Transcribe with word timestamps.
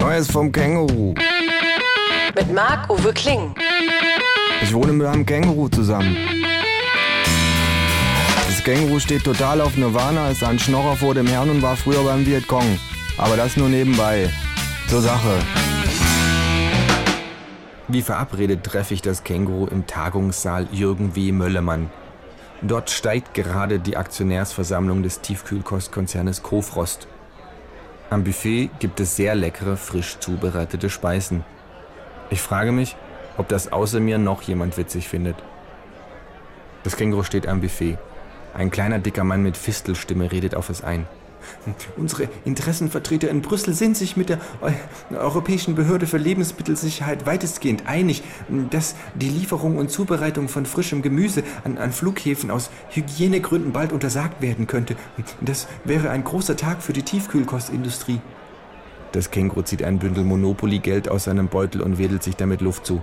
Neues 0.00 0.30
vom 0.30 0.50
Känguru. 0.50 1.14
Mit 2.34 2.54
Marc-Uwe 2.54 3.12
Kling. 3.12 3.54
Ich 4.62 4.72
wohne 4.72 4.94
mit 4.94 5.06
einem 5.06 5.26
Känguru 5.26 5.68
zusammen. 5.68 6.16
Das 8.46 8.64
Känguru 8.64 8.98
steht 8.98 9.24
total 9.24 9.60
auf 9.60 9.76
Nirvana, 9.76 10.30
ist 10.30 10.42
ein 10.42 10.58
Schnorrer 10.58 10.96
vor 10.96 11.12
dem 11.12 11.26
Herrn 11.26 11.50
und 11.50 11.60
war 11.60 11.76
früher 11.76 12.02
beim 12.02 12.24
Vietcong. 12.24 12.78
Aber 13.18 13.36
das 13.36 13.58
nur 13.58 13.68
nebenbei. 13.68 14.30
Zur 14.88 15.02
Sache. 15.02 15.34
Wie 17.88 18.00
verabredet 18.00 18.64
treffe 18.64 18.94
ich 18.94 19.02
das 19.02 19.22
Känguru 19.22 19.66
im 19.66 19.86
Tagungssaal 19.86 20.66
Jürgen 20.72 21.14
W. 21.14 21.30
Möllemann. 21.30 21.90
Dort 22.62 22.88
steigt 22.88 23.34
gerade 23.34 23.78
die 23.78 23.98
Aktionärsversammlung 23.98 25.02
des 25.02 25.20
Tiefkühlkostkonzernes 25.20 26.42
Kofrost. 26.42 27.06
Am 28.10 28.24
Buffet 28.24 28.70
gibt 28.80 28.98
es 28.98 29.14
sehr 29.14 29.36
leckere, 29.36 29.76
frisch 29.76 30.18
zubereitete 30.18 30.90
Speisen. 30.90 31.44
Ich 32.28 32.40
frage 32.40 32.72
mich, 32.72 32.96
ob 33.36 33.46
das 33.46 33.72
außer 33.72 34.00
mir 34.00 34.18
noch 34.18 34.42
jemand 34.42 34.76
witzig 34.76 35.08
findet. 35.08 35.36
Das 36.82 36.96
Känguru 36.96 37.22
steht 37.22 37.46
am 37.46 37.60
Buffet. 37.60 37.98
Ein 38.52 38.72
kleiner 38.72 38.98
dicker 38.98 39.22
Mann 39.22 39.44
mit 39.44 39.56
Fistelstimme 39.56 40.32
redet 40.32 40.56
auf 40.56 40.70
es 40.70 40.82
ein. 40.82 41.06
Unsere 41.96 42.28
Interessenvertreter 42.44 43.28
in 43.28 43.42
Brüssel 43.42 43.74
sind 43.74 43.96
sich 43.96 44.16
mit 44.16 44.28
der 44.28 44.38
Europäischen 45.10 45.74
Behörde 45.74 46.06
für 46.06 46.18
Lebensmittelsicherheit 46.18 47.26
weitestgehend 47.26 47.86
einig, 47.86 48.22
dass 48.70 48.94
die 49.14 49.28
Lieferung 49.28 49.76
und 49.76 49.90
Zubereitung 49.90 50.48
von 50.48 50.66
frischem 50.66 51.02
Gemüse 51.02 51.42
an, 51.64 51.78
an 51.78 51.92
Flughäfen 51.92 52.50
aus 52.50 52.70
Hygienegründen 52.90 53.72
bald 53.72 53.92
untersagt 53.92 54.42
werden 54.42 54.66
könnte. 54.66 54.96
Das 55.40 55.68
wäre 55.84 56.10
ein 56.10 56.24
großer 56.24 56.56
Tag 56.56 56.82
für 56.82 56.92
die 56.92 57.02
Tiefkühlkostindustrie. 57.02 58.20
Das 59.12 59.30
Känguru 59.30 59.62
zieht 59.62 59.82
ein 59.82 59.98
Bündel 59.98 60.24
Monopoly-Geld 60.24 61.08
aus 61.08 61.24
seinem 61.24 61.48
Beutel 61.48 61.80
und 61.80 61.98
wedelt 61.98 62.22
sich 62.22 62.36
damit 62.36 62.60
Luft 62.60 62.86
zu. 62.86 63.02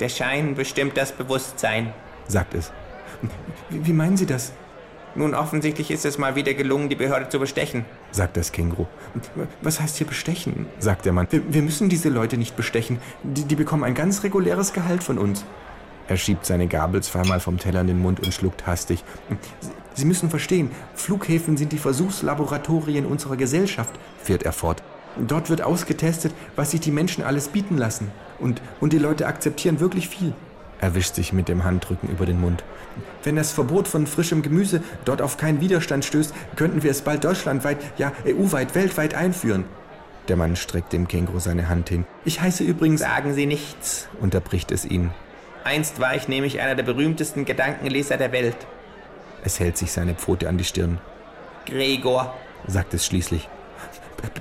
Der 0.00 0.08
Schein 0.08 0.54
bestimmt 0.54 0.96
das 0.96 1.12
Bewusstsein, 1.12 1.92
sagt 2.26 2.54
es. 2.54 2.72
Wie 3.68 3.92
meinen 3.92 4.16
Sie 4.16 4.26
das? 4.26 4.52
Nun, 5.14 5.34
offensichtlich 5.34 5.90
ist 5.90 6.04
es 6.04 6.18
mal 6.18 6.36
wieder 6.36 6.54
gelungen, 6.54 6.88
die 6.88 6.94
Behörde 6.94 7.28
zu 7.28 7.38
bestechen, 7.40 7.84
sagt 8.12 8.36
das 8.36 8.52
Känguru. 8.52 8.86
Was 9.60 9.80
heißt 9.80 9.96
hier 9.96 10.06
bestechen? 10.06 10.66
sagt 10.78 11.04
der 11.04 11.12
Mann. 11.12 11.26
Wir, 11.30 11.42
wir 11.52 11.62
müssen 11.62 11.88
diese 11.88 12.08
Leute 12.08 12.36
nicht 12.36 12.56
bestechen. 12.56 12.98
Die, 13.22 13.44
die 13.44 13.56
bekommen 13.56 13.84
ein 13.84 13.94
ganz 13.94 14.22
reguläres 14.22 14.72
Gehalt 14.72 15.02
von 15.02 15.18
uns. 15.18 15.44
Er 16.06 16.16
schiebt 16.16 16.46
seine 16.46 16.66
Gabel 16.66 17.02
zweimal 17.02 17.40
vom 17.40 17.58
Teller 17.58 17.82
in 17.82 17.86
den 17.86 18.00
Mund 18.00 18.20
und 18.20 18.34
schluckt 18.34 18.66
hastig. 18.66 19.04
Sie 19.94 20.04
müssen 20.04 20.30
verstehen, 20.30 20.70
Flughäfen 20.94 21.56
sind 21.56 21.72
die 21.72 21.78
Versuchslaboratorien 21.78 23.06
unserer 23.06 23.36
Gesellschaft, 23.36 23.94
fährt 24.22 24.42
er 24.44 24.52
fort. 24.52 24.82
Dort 25.16 25.50
wird 25.50 25.62
ausgetestet, 25.62 26.32
was 26.56 26.70
sich 26.70 26.80
die 26.80 26.90
Menschen 26.90 27.24
alles 27.24 27.48
bieten 27.48 27.76
lassen. 27.76 28.10
Und, 28.38 28.62
und 28.80 28.92
die 28.92 28.98
Leute 28.98 29.26
akzeptieren 29.26 29.80
wirklich 29.80 30.08
viel. 30.08 30.32
Er 30.80 30.94
wischt 30.94 31.14
sich 31.14 31.32
mit 31.32 31.48
dem 31.48 31.64
Handrücken 31.64 32.08
über 32.08 32.26
den 32.26 32.40
Mund. 32.40 32.64
Wenn 33.22 33.36
das 33.36 33.52
Verbot 33.52 33.86
von 33.86 34.06
frischem 34.06 34.42
Gemüse 34.42 34.82
dort 35.04 35.20
auf 35.20 35.36
keinen 35.36 35.60
Widerstand 35.60 36.04
stößt, 36.04 36.34
könnten 36.56 36.82
wir 36.82 36.90
es 36.90 37.02
bald 37.02 37.24
deutschlandweit, 37.24 37.78
ja 37.98 38.12
EU-weit, 38.26 38.74
weltweit 38.74 39.14
einführen. 39.14 39.64
Der 40.28 40.36
Mann 40.36 40.56
streckt 40.56 40.92
dem 40.92 41.08
Känguru 41.08 41.38
seine 41.38 41.68
Hand 41.68 41.88
hin. 41.88 42.06
Ich 42.24 42.40
heiße 42.40 42.64
übrigens. 42.64 43.00
Sagen 43.00 43.34
Sie 43.34 43.46
nichts, 43.46 44.08
unterbricht 44.20 44.70
es 44.70 44.84
ihn. 44.84 45.10
Einst 45.64 46.00
war 46.00 46.14
ich 46.14 46.28
nämlich 46.28 46.60
einer 46.60 46.74
der 46.74 46.84
berühmtesten 46.84 47.44
Gedankenleser 47.44 48.16
der 48.16 48.32
Welt. 48.32 48.56
Es 49.44 49.60
hält 49.60 49.76
sich 49.76 49.92
seine 49.92 50.14
Pfote 50.14 50.48
an 50.48 50.56
die 50.56 50.64
Stirn. 50.64 50.98
Gregor, 51.66 52.34
sagt 52.66 52.94
es 52.94 53.04
schließlich. 53.04 53.48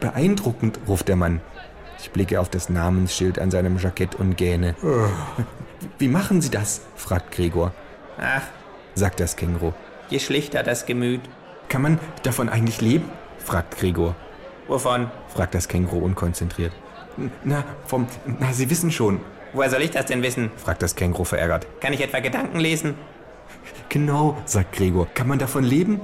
Beeindruckend, 0.00 0.80
ruft 0.86 1.08
der 1.08 1.16
Mann. 1.16 1.40
Ich 1.98 2.10
blicke 2.10 2.40
auf 2.40 2.48
das 2.48 2.68
Namensschild 2.68 3.38
an 3.38 3.50
seinem 3.50 3.78
Jackett 3.78 4.14
und 4.14 4.36
gähne. 4.36 4.74
Wie 5.98 6.08
machen 6.08 6.40
Sie 6.40 6.50
das? 6.50 6.82
fragt 6.96 7.32
Gregor. 7.32 7.72
Ach, 8.18 8.42
sagt 8.94 9.20
das 9.20 9.36
Känguru. 9.36 9.72
Je 10.08 10.18
schlichter 10.18 10.62
das 10.62 10.86
Gemüt. 10.86 11.20
Kann 11.68 11.82
man 11.82 11.98
davon 12.22 12.48
eigentlich 12.48 12.80
leben? 12.80 13.08
fragt 13.38 13.78
Gregor. 13.78 14.14
Wovon? 14.68 15.10
fragt 15.34 15.54
das 15.54 15.68
Känguru 15.68 15.98
unkonzentriert. 16.04 16.72
Na, 17.44 17.64
vom. 17.86 18.06
Na, 18.26 18.52
Sie 18.52 18.68
wissen 18.70 18.90
schon. 18.90 19.20
Woher 19.52 19.70
soll 19.70 19.82
ich 19.82 19.90
das 19.90 20.06
denn 20.06 20.22
wissen? 20.22 20.50
fragt 20.56 20.82
das 20.82 20.94
Känguru 20.96 21.24
verärgert. 21.24 21.66
Kann 21.80 21.92
ich 21.92 22.00
etwa 22.02 22.20
Gedanken 22.20 22.58
lesen? 22.58 22.94
Genau, 23.88 24.36
sagt 24.44 24.72
Gregor. 24.76 25.06
Kann 25.14 25.28
man 25.28 25.38
davon 25.38 25.64
leben? 25.64 26.00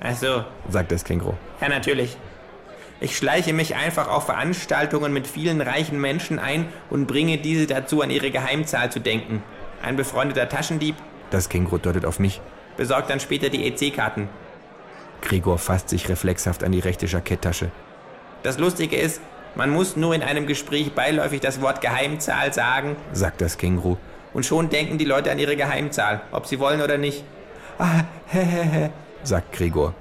Ach 0.00 0.14
so, 0.14 0.44
sagt 0.68 0.92
das 0.92 1.04
Känguru. 1.04 1.34
Ja, 1.60 1.68
natürlich. 1.68 2.16
Ich 3.02 3.16
schleiche 3.16 3.54
mich 3.54 3.76
einfach 3.76 4.08
auf 4.08 4.26
Veranstaltungen 4.26 5.12
mit 5.12 5.26
vielen 5.26 5.62
reichen 5.62 5.98
Menschen 5.98 6.38
ein 6.38 6.68
und 6.90 7.06
bringe 7.06 7.38
diese 7.38 7.66
dazu, 7.66 8.02
an 8.02 8.10
ihre 8.10 8.30
Geheimzahl 8.30 8.92
zu 8.92 9.00
denken. 9.00 9.42
Ein 9.82 9.96
befreundeter 9.96 10.50
Taschendieb. 10.50 10.96
Das 11.30 11.48
Känguru 11.48 11.78
deutet 11.78 12.04
auf 12.04 12.18
mich. 12.18 12.42
Besorgt 12.76 13.08
dann 13.08 13.18
später 13.18 13.48
die 13.48 13.66
EC-Karten. 13.66 14.28
Gregor 15.22 15.58
fasst 15.58 15.88
sich 15.88 16.10
reflexhaft 16.10 16.62
an 16.62 16.72
die 16.72 16.80
rechte 16.80 17.06
Jacketttasche. 17.06 17.70
Das 18.42 18.58
Lustige 18.58 18.96
ist, 18.96 19.22
man 19.54 19.70
muss 19.70 19.96
nur 19.96 20.14
in 20.14 20.22
einem 20.22 20.46
Gespräch 20.46 20.92
beiläufig 20.92 21.40
das 21.40 21.62
Wort 21.62 21.80
Geheimzahl 21.80 22.52
sagen, 22.52 22.96
sagt 23.12 23.40
das 23.40 23.56
Känguru. 23.56 23.96
Und 24.34 24.44
schon 24.44 24.68
denken 24.68 24.98
die 24.98 25.04
Leute 25.04 25.30
an 25.30 25.38
ihre 25.38 25.56
Geheimzahl, 25.56 26.20
ob 26.32 26.46
sie 26.46 26.60
wollen 26.60 26.82
oder 26.82 26.98
nicht. 26.98 27.24
Ah, 27.78 28.04
hehehe, 28.26 28.90
sagt 29.24 29.52
Gregor. 29.52 29.94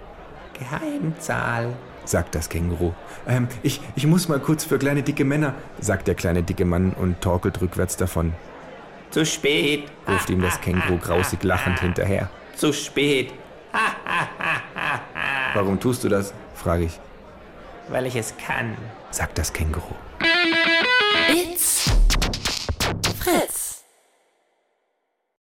Geheimzahl, 0.59 1.73
sagt 2.09 2.35
das 2.35 2.49
Känguru. 2.49 2.93
Ähm, 3.27 3.47
ich, 3.63 3.81
ich 3.95 4.05
muss 4.07 4.27
mal 4.27 4.39
kurz 4.39 4.63
für 4.63 4.79
kleine 4.79 5.03
dicke 5.03 5.25
Männer, 5.25 5.53
sagt 5.79 6.07
der 6.07 6.15
kleine 6.15 6.43
dicke 6.43 6.65
Mann 6.65 6.93
und 6.93 7.21
torkelt 7.21 7.61
rückwärts 7.61 7.97
davon. 7.97 8.33
Zu 9.11 9.25
spät, 9.25 9.85
ruft 10.07 10.29
ihm 10.29 10.41
das 10.41 10.61
Känguru 10.61 10.97
grausig 10.97 11.43
lachend 11.43 11.79
hinterher. 11.79 12.29
Zu 12.55 12.73
spät. 12.73 13.33
Warum 15.53 15.79
tust 15.79 16.03
du 16.03 16.09
das? 16.09 16.33
frage 16.53 16.85
ich. 16.85 16.99
Weil 17.87 18.05
ich 18.05 18.15
es 18.15 18.35
kann, 18.37 18.75
sagt 19.09 19.37
das 19.37 19.51
Känguru. 19.51 19.95
It's 21.31 21.91
Fritz. 23.19 23.58